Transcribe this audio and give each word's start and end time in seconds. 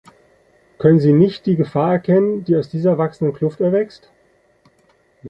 Können 0.79 0.99
Sie 0.99 1.13
nicht 1.13 1.45
die 1.45 1.55
Gefahr 1.55 1.91
erkennen, 1.91 2.43
die 2.43 2.55
aus 2.55 2.71
dieser 2.71 2.97
wachsenden 2.97 3.35
Kluft 3.35 3.59
erwächst? 3.61 4.09